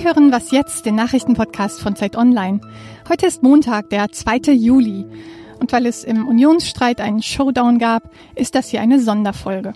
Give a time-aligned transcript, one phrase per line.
[0.00, 2.62] Sie hören Was jetzt, den Nachrichtenpodcast von Zeit Online.
[3.10, 4.54] Heute ist Montag, der 2.
[4.54, 5.04] Juli.
[5.60, 9.74] Und weil es im Unionsstreit einen Showdown gab, ist das hier eine Sonderfolge.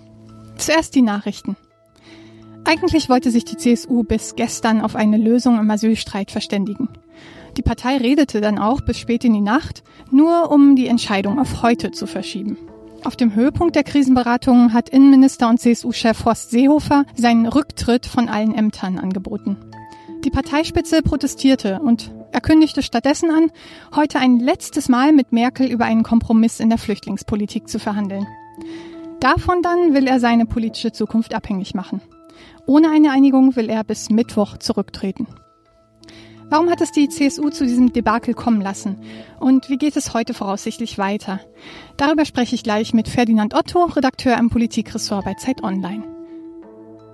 [0.57, 1.59] Zuerst die Nachrichten.
[2.65, 6.89] Eigentlich wollte sich die CSU bis gestern auf eine Lösung im Asylstreit verständigen.
[7.59, 11.61] Die Partei redete dann auch bis spät in die Nacht, nur um die Entscheidung auf
[11.61, 12.57] heute zu verschieben.
[13.05, 18.55] Auf dem Höhepunkt der Krisenberatungen hat Innenminister und CSU-Chef Horst Seehofer seinen Rücktritt von allen
[18.55, 19.59] Ämtern angeboten.
[20.25, 23.53] Die Parteispitze protestierte und er kündigte stattdessen an,
[23.95, 28.27] heute ein letztes Mal mit Merkel über einen Kompromiss in der Flüchtlingspolitik zu verhandeln.
[29.21, 32.01] Davon dann will er seine politische Zukunft abhängig machen.
[32.67, 35.27] Ohne eine Einigung will er bis Mittwoch zurücktreten.
[36.49, 39.01] Warum hat es die CSU zu diesem Debakel kommen lassen?
[39.41, 41.41] Und wie geht es heute voraussichtlich weiter?
[41.99, 46.14] Darüber spreche ich gleich mit Ferdinand Otto, Redakteur im Politikressort bei Zeit Online.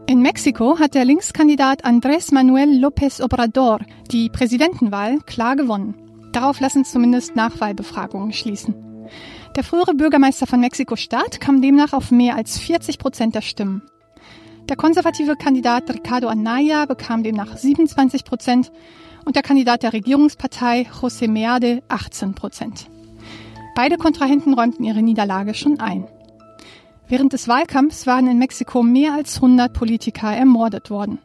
[0.06, 5.94] In Mexiko hat der Linkskandidat Andrés Manuel López Obrador die Präsidentenwahl klar gewonnen.
[6.32, 8.74] Darauf lassen zumindest Nachwahlbefragungen schließen.
[9.56, 13.82] Der frühere Bürgermeister von Mexiko-Stadt kam demnach auf mehr als 40 Prozent der Stimmen.
[14.68, 18.70] Der konservative Kandidat Ricardo Anaya bekam demnach 27 Prozent
[19.24, 22.88] und der Kandidat der Regierungspartei José Meade 18 Prozent.
[23.74, 26.06] Beide Kontrahenten räumten ihre Niederlage schon ein.
[27.10, 31.18] Während des Wahlkampfs waren in Mexiko mehr als 100 Politiker ermordet worden.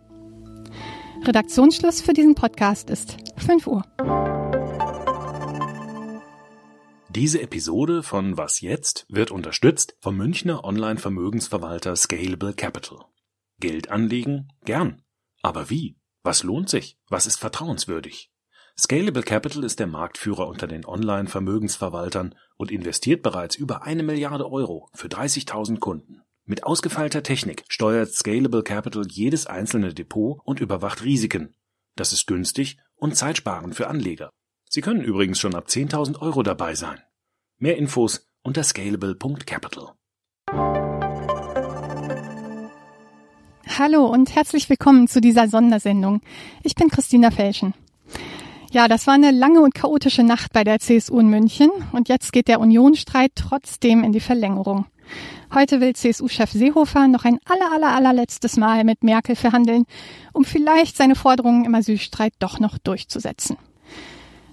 [1.23, 3.83] Redaktionsschluss für diesen Podcast ist 5 Uhr.
[7.09, 13.05] Diese Episode von Was jetzt wird unterstützt vom Münchner Online-Vermögensverwalter Scalable Capital.
[13.59, 14.47] Geld anlegen?
[14.66, 15.03] Gern.
[15.44, 15.99] Aber wie?
[16.23, 16.97] Was lohnt sich?
[17.09, 18.31] Was ist vertrauenswürdig?
[18.78, 24.90] Scalable Capital ist der Marktführer unter den Online-Vermögensverwaltern und investiert bereits über eine Milliarde Euro
[24.94, 26.23] für 30.000 Kunden.
[26.44, 31.56] Mit ausgefeilter Technik steuert Scalable Capital jedes einzelne Depot und überwacht Risiken.
[31.95, 34.30] Das ist günstig und zeitsparend für Anleger.
[34.70, 36.99] Sie können übrigens schon ab 10.000 Euro dabei sein.
[37.58, 39.94] Mehr Infos unter scalable.capital.
[43.78, 46.20] Hallo und herzlich willkommen zu dieser Sondersendung.
[46.61, 47.73] Ich bin Christina Felschen.
[48.75, 52.33] Ja, das war eine lange und chaotische Nacht bei der CSU in München und jetzt
[52.33, 54.86] geht der Unionsstreit trotzdem in die Verlängerung.
[55.53, 59.86] Heute will CSU-Chef Seehofer noch ein aller, aller, allerletztes Mal mit Merkel verhandeln,
[60.33, 63.55] um vielleicht seine Forderungen im Asylstreit doch noch durchzusetzen.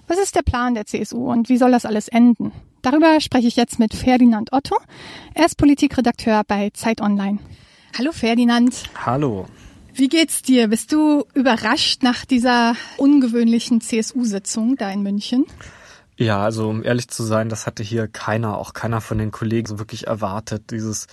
[0.07, 2.53] Was ist der Plan der CSU und wie soll das alles enden?
[2.81, 4.77] Darüber spreche ich jetzt mit Ferdinand Otto.
[5.33, 7.39] Er ist Politikredakteur bei Zeit Online.
[7.97, 8.83] Hallo Ferdinand.
[9.05, 9.47] Hallo.
[9.95, 10.69] Wie geht's dir?
[10.69, 15.45] Bist du überrascht nach dieser ungewöhnlichen CSU-Sitzung da in München?
[16.17, 19.67] Ja, also um ehrlich zu sein, das hatte hier keiner, auch keiner von den Kollegen
[19.67, 20.71] so wirklich erwartet.
[20.71, 21.05] Dieses,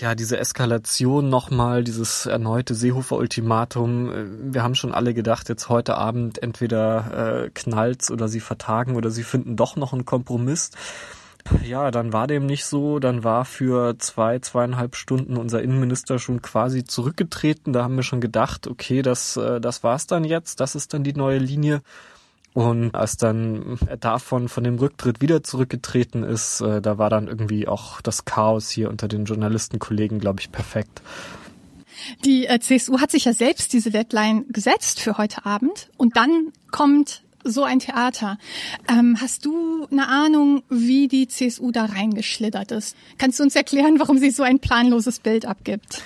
[0.00, 4.52] ja, diese Eskalation nochmal, dieses erneute Seehofer-Ultimatum.
[4.52, 9.10] Wir haben schon alle gedacht, jetzt heute Abend entweder äh, knallt's oder sie vertagen oder
[9.10, 10.72] sie finden doch noch einen Kompromiss.
[11.64, 12.98] Ja, dann war dem nicht so.
[12.98, 17.72] Dann war für zwei, zweieinhalb Stunden unser Innenminister schon quasi zurückgetreten.
[17.72, 20.60] Da haben wir schon gedacht, okay, das, äh, das war's dann jetzt.
[20.60, 21.82] Das ist dann die neue Linie.
[22.54, 27.28] Und als dann er davon, von dem Rücktritt wieder zurückgetreten ist, äh, da war dann
[27.28, 31.02] irgendwie auch das Chaos hier unter den Journalistenkollegen, glaube ich, perfekt.
[32.24, 35.90] Die äh, CSU hat sich ja selbst diese Deadline gesetzt für heute Abend.
[35.98, 38.38] Und dann kommt so ein Theater.
[38.88, 42.96] Ähm, hast du eine Ahnung, wie die CSU da reingeschlittert ist?
[43.18, 46.02] Kannst du uns erklären, warum sie so ein planloses Bild abgibt?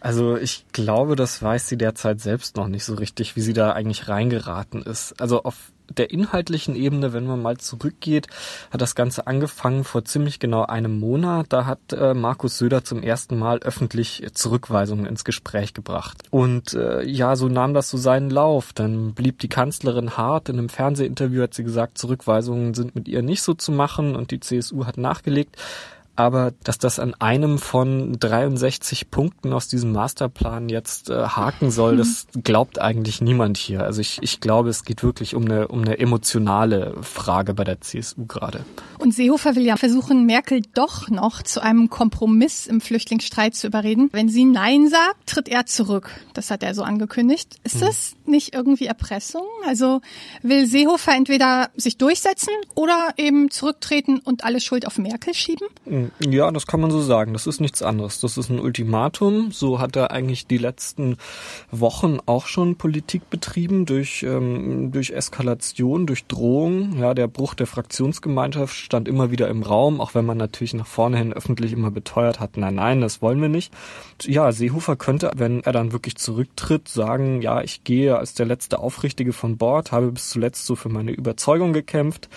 [0.00, 3.72] Also ich glaube, das weiß sie derzeit selbst noch nicht so richtig, wie sie da
[3.72, 5.20] eigentlich reingeraten ist.
[5.20, 8.28] Also auf der inhaltlichen Ebene, wenn man mal zurückgeht,
[8.70, 11.46] hat das Ganze angefangen vor ziemlich genau einem Monat.
[11.50, 16.22] Da hat äh, Markus Söder zum ersten Mal öffentlich Zurückweisungen ins Gespräch gebracht.
[16.30, 18.72] Und äh, ja, so nahm das so seinen Lauf.
[18.72, 20.48] Dann blieb die Kanzlerin hart.
[20.48, 24.30] In einem Fernsehinterview hat sie gesagt, Zurückweisungen sind mit ihr nicht so zu machen und
[24.30, 25.56] die CSU hat nachgelegt
[26.20, 31.96] aber dass das an einem von 63 Punkten aus diesem Masterplan jetzt äh, haken soll,
[31.96, 33.82] das glaubt eigentlich niemand hier.
[33.82, 37.80] Also ich, ich glaube, es geht wirklich um eine, um eine emotionale Frage bei der
[37.80, 38.64] CSU gerade.
[38.98, 44.10] Und Seehofer will ja versuchen, Merkel doch noch zu einem Kompromiss im Flüchtlingsstreit zu überreden.
[44.12, 46.10] Wenn sie Nein sagt, tritt er zurück.
[46.34, 47.56] Das hat er so angekündigt.
[47.64, 47.80] Ist hm.
[47.80, 49.46] das nicht irgendwie Erpressung?
[49.66, 50.00] Also
[50.42, 55.66] will Seehofer entweder sich durchsetzen oder eben zurücktreten und alle Schuld auf Merkel schieben?
[56.18, 57.32] Ja, das kann man so sagen.
[57.32, 58.20] Das ist nichts anderes.
[58.20, 59.52] Das ist ein Ultimatum.
[59.52, 61.16] So hat er eigentlich die letzten
[61.70, 66.98] Wochen auch schon Politik betrieben durch, ähm, durch Eskalation, durch Drohung.
[66.98, 70.86] Ja, der Bruch der Fraktionsgemeinschaft stand immer wieder im Raum, auch wenn man natürlich nach
[70.86, 73.72] vorne hin öffentlich immer beteuert hat, nein, nein, das wollen wir nicht.
[74.22, 78.78] Ja, Seehofer könnte, wenn er dann wirklich zurücktritt, sagen, ja, ich gehe als der letzte
[78.78, 82.28] Aufrichtige von Bord, habe bis zuletzt so für meine Überzeugung gekämpft.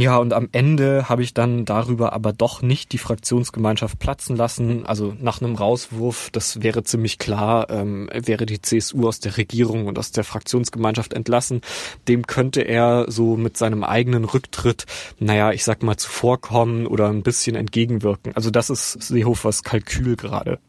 [0.00, 4.86] Ja, und am Ende habe ich dann darüber aber doch nicht die Fraktionsgemeinschaft platzen lassen.
[4.86, 9.88] Also nach einem Rauswurf, das wäre ziemlich klar, ähm, wäre die CSU aus der Regierung
[9.88, 11.60] und aus der Fraktionsgemeinschaft entlassen.
[12.08, 14.86] Dem könnte er so mit seinem eigenen Rücktritt,
[15.18, 18.34] naja, ich sag mal, zuvorkommen oder ein bisschen entgegenwirken.
[18.34, 20.60] Also das ist Seehofers Kalkül gerade.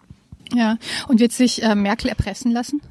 [0.53, 2.81] Ja, und wird sich äh, Merkel erpressen lassen?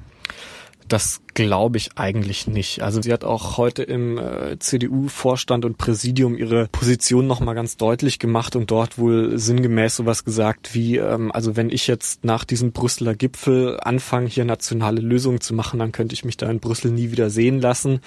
[0.90, 2.82] Das glaube ich eigentlich nicht.
[2.82, 8.18] Also sie hat auch heute im äh, CDU-Vorstand und Präsidium ihre Position nochmal ganz deutlich
[8.18, 12.72] gemacht und dort wohl sinngemäß sowas gesagt wie, ähm, also wenn ich jetzt nach diesem
[12.72, 16.90] Brüsseler Gipfel anfange, hier nationale Lösungen zu machen, dann könnte ich mich da in Brüssel
[16.90, 18.00] nie wieder sehen lassen.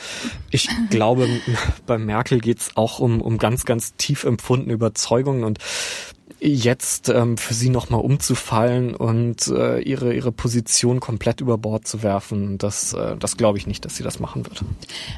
[0.52, 1.30] Ich glaube,
[1.86, 5.60] bei Merkel geht's auch um, um ganz, ganz tief empfundene Überzeugungen und
[6.44, 12.04] jetzt ähm, für sie nochmal umzufallen und äh, ihre, ihre Position komplett über Bord zu
[12.04, 14.64] werfen, das, äh, das glaube ich nicht, dass sie das machen wird.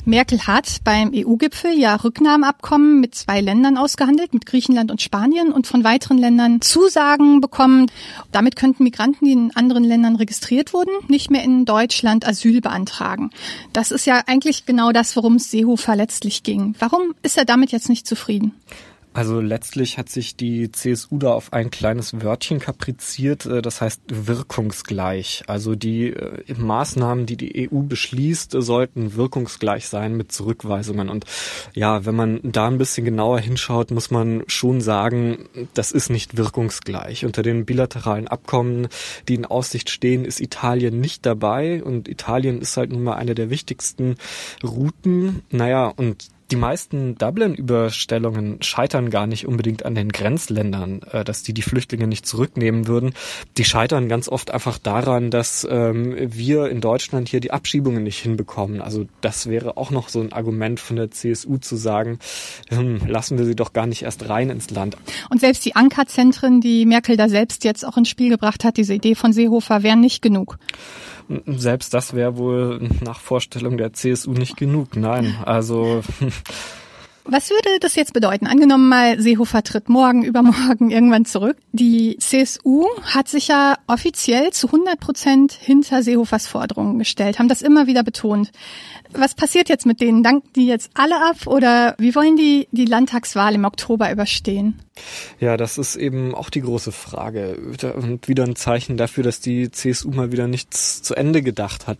[0.05, 5.65] Merkel hat beim EU-Gipfel ja Rücknahmeabkommen mit zwei Ländern ausgehandelt, mit Griechenland und Spanien und
[5.65, 7.89] von weiteren Ländern Zusagen bekommen.
[8.31, 13.31] Damit könnten Migranten, die in anderen Ländern registriert wurden, nicht mehr in Deutschland Asyl beantragen.
[13.73, 16.75] Das ist ja eigentlich genau das, worum es Seehofer letztlich ging.
[16.79, 18.53] Warum ist er damit jetzt nicht zufrieden?
[19.15, 24.01] Also letztlich hat sich die CSU da auf ein kleines Wörtchen kapriziert, äh, das heißt
[24.09, 25.43] wirkungsgleich.
[25.47, 31.07] Also die äh, Maßnahmen, die die EU beschließt, sollten wirkungsgleich sein mit Zurückweisungen.
[31.07, 31.23] Und
[31.73, 36.35] ja, wenn man da ein bisschen genauer hinschaut, muss man schon sagen, das ist nicht
[36.35, 37.23] wirkungsgleich.
[37.23, 38.89] Unter den bilateralen Abkommen,
[39.29, 43.33] die in Aussicht stehen, ist Italien nicht dabei und Italien ist halt nun mal eine
[43.33, 44.17] der wichtigsten
[44.61, 45.41] Routen.
[45.51, 51.53] Naja, und die meisten Dublin-Überstellungen scheitern gar nicht unbedingt an den Grenzländern, äh, dass die
[51.53, 53.13] die Flüchtlinge nicht zurücknehmen würden.
[53.57, 58.19] Die scheitern ganz oft einfach daran, dass ähm, wir in Deutschland hier die Abschiebungen nicht
[58.19, 58.81] hinbekommen.
[58.81, 62.19] Also das wäre auch noch so ein Argument von der CSU zu sagen,
[62.69, 64.97] hm, lassen wir sie doch gar nicht erst rein ins Land.
[65.29, 68.93] Und selbst die Ankerzentren, die Merkel da selbst jetzt auch ins Spiel gebracht hat, diese
[68.93, 70.57] Idee von Seehofer, wären nicht genug.
[71.45, 74.95] Selbst das wäre wohl nach Vorstellung der CSU nicht genug.
[74.95, 76.01] Nein, also.
[77.27, 78.45] Was würde das jetzt bedeuten?
[78.45, 81.57] Angenommen mal, Seehofer tritt morgen, übermorgen irgendwann zurück.
[81.71, 87.63] Die CSU hat sich ja offiziell zu 100 Prozent hinter Seehofers Forderungen gestellt, haben das
[87.63, 88.51] immer wieder betont.
[89.11, 90.21] Was passiert jetzt mit denen?
[90.23, 94.79] Danken die jetzt alle ab oder wie wollen die die Landtagswahl im Oktober überstehen?
[95.39, 97.57] Ja, das ist eben auch die große Frage
[97.95, 101.97] und wieder ein Zeichen dafür, dass die CSU mal wieder nichts zu Ende gedacht hat.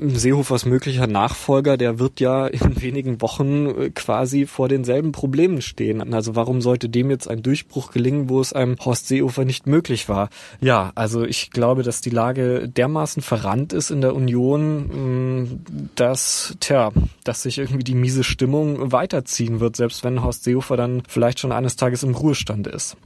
[0.00, 6.14] Seehofers möglicher Nachfolger, der wird ja in wenigen Wochen quasi vor denselben Problemen stehen.
[6.14, 10.08] Also warum sollte dem jetzt ein Durchbruch gelingen, wo es einem Horst Seehofer nicht möglich
[10.08, 10.28] war?
[10.60, 15.64] Ja, also ich glaube, dass die Lage dermaßen verrannt ist in der Union, mm,
[15.94, 16.92] dass, tja,
[17.24, 21.52] dass sich irgendwie die miese Stimmung weiterziehen wird, selbst wenn Horst Seehofer dann vielleicht schon
[21.52, 22.96] eines Tages im Ruhe Ruhestand ist.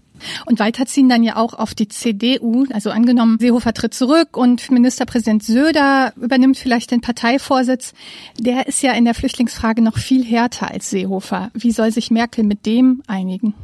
[0.46, 2.66] Und weiterziehen dann ja auch auf die CDU.
[2.72, 7.92] Also angenommen, Seehofer tritt zurück und Ministerpräsident Söder übernimmt vielleicht den Parteivorsitz.
[8.38, 11.50] Der ist ja in der Flüchtlingsfrage noch viel härter als Seehofer.
[11.54, 13.54] Wie soll sich Merkel mit dem einigen?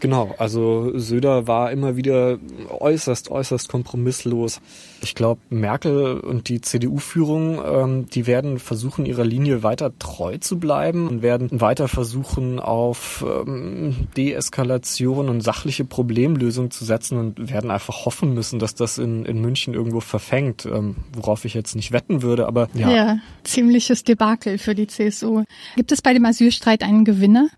[0.00, 2.38] Genau, also Söder war immer wieder
[2.68, 4.60] äußerst, äußerst kompromisslos.
[5.02, 10.58] Ich glaube, Merkel und die CDU-Führung, ähm, die werden versuchen, ihrer Linie weiter treu zu
[10.58, 17.70] bleiben und werden weiter versuchen, auf ähm, Deeskalation und sachliche Problemlösung zu setzen und werden
[17.70, 21.90] einfach hoffen müssen, dass das in, in München irgendwo verfängt, ähm, worauf ich jetzt nicht
[21.90, 22.90] wetten würde, aber ja.
[22.90, 25.42] Ja, ziemliches Debakel für die CSU.
[25.74, 27.48] Gibt es bei dem Asylstreit einen Gewinner?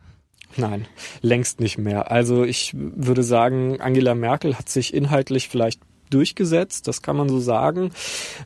[0.57, 0.87] Nein,
[1.21, 2.11] längst nicht mehr.
[2.11, 5.81] Also ich würde sagen, Angela Merkel hat sich inhaltlich vielleicht
[6.15, 7.91] durchgesetzt, das kann man so sagen.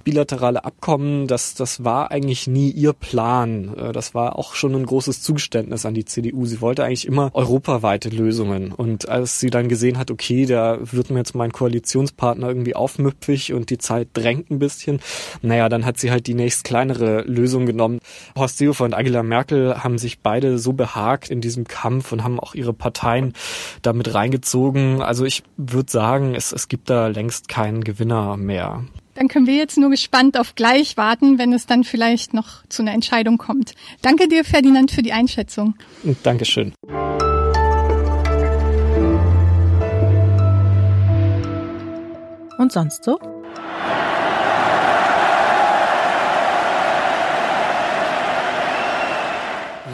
[0.04, 3.74] Bilaterale Abkommen, das, das war eigentlich nie ihr Plan.
[3.76, 6.46] Äh, das war auch schon ein großes Zugeständnis an die CDU.
[6.46, 8.72] Sie wollte eigentlich immer europaweite Lösungen.
[8.72, 13.52] Und als sie dann gesehen hat, okay, da wird mir jetzt mein Koalitionspartner irgendwie aufmüpfig
[13.52, 15.00] und die Zeit drängt ein bisschen,
[15.42, 18.00] naja, dann hat sie halt die nächst kleinere Lösung genommen.
[18.36, 22.40] Horst Seehofer und Angela Merkel haben sich beide so behagt in diesem Kampf und haben
[22.40, 23.34] auch ihre Parteien
[23.82, 25.02] damit reingezogen.
[25.02, 28.84] Also ich würde sagen, es, es gibt da längst keinen Gewinner mehr.
[29.16, 32.82] Dann können wir jetzt nur gespannt auf gleich warten, wenn es dann vielleicht noch zu
[32.82, 33.72] einer Entscheidung kommt.
[34.00, 35.74] Danke dir, Ferdinand, für die Einschätzung.
[36.22, 36.72] Dankeschön.
[42.58, 43.18] Und sonst so?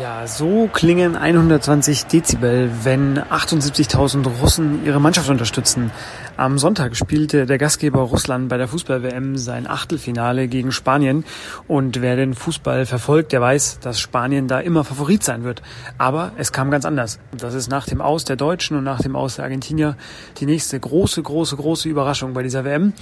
[0.04, 5.90] Ja, so klingen 120 Dezibel, wenn 78.000 Russen ihre Mannschaft unterstützen.
[6.36, 11.24] Am Sonntag spielte der Gastgeber Russland bei der Fußball-WM sein Achtelfinale gegen Spanien.
[11.68, 15.62] Und wer den Fußball verfolgt, der weiß, dass Spanien da immer Favorit sein wird.
[15.96, 17.18] Aber es kam ganz anders.
[17.34, 19.96] Das ist nach dem Aus der Deutschen und nach dem Aus der Argentinier
[20.36, 22.92] die nächste große, große, große Überraschung bei dieser WM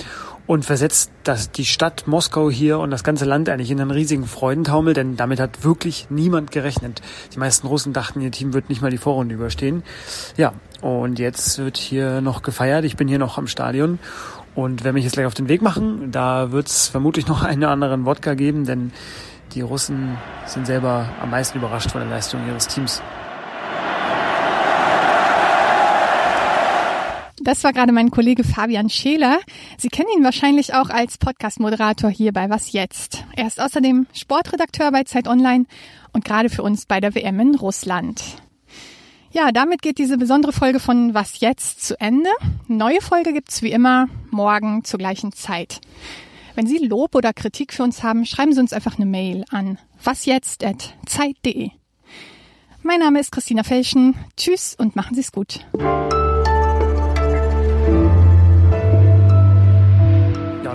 [0.46, 4.26] und versetzt das, die Stadt Moskau hier und das ganze Land eigentlich in einen riesigen
[4.26, 7.00] Freudentaumel, denn damit hat wirklich niemand gerechnet.
[7.32, 9.82] Die meisten Russen dachten, ihr Team wird nicht mal die Vorrunde überstehen.
[10.36, 12.84] Ja, und jetzt wird hier noch gefeiert.
[12.84, 13.98] Ich bin hier noch am Stadion
[14.54, 16.10] und werde mich jetzt gleich auf den Weg machen.
[16.10, 18.92] Da wird es vermutlich noch einen anderen Wodka geben, denn
[19.54, 23.02] die Russen sind selber am meisten überrascht von der Leistung ihres Teams.
[27.44, 29.40] Das war gerade mein Kollege Fabian Scheler.
[29.76, 33.24] Sie kennen ihn wahrscheinlich auch als Podcast-Moderator hier bei Was Jetzt.
[33.34, 35.64] Er ist außerdem Sportredakteur bei Zeit Online
[36.12, 38.22] und gerade für uns bei der WM in Russland.
[39.32, 42.30] Ja, damit geht diese besondere Folge von Was jetzt zu Ende.
[42.68, 45.80] Neue Folge gibt's wie immer morgen zur gleichen Zeit.
[46.54, 49.78] Wenn Sie Lob oder Kritik für uns haben, schreiben Sie uns einfach eine Mail an
[50.04, 51.70] wasjetzt@zeit.de.
[52.82, 54.14] Mein Name ist Christina Felschen.
[54.36, 55.66] Tschüss und machen Sie es gut.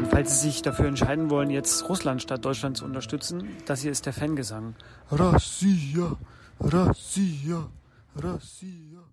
[0.10, 4.06] falls Sie sich dafür entscheiden wollen, jetzt Russland statt Deutschland zu unterstützen, das hier ist
[4.06, 4.76] der Fangesang.
[5.12, 6.18] Russia,
[6.60, 7.70] Russia,
[8.16, 9.08] Russia.